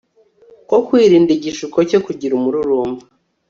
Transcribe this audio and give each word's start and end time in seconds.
ko 0.69 0.77
kwirinda 0.87 1.31
igishuko 1.37 1.77
cyo 1.89 1.99
kugira 2.05 2.33
umururumba 2.39 3.03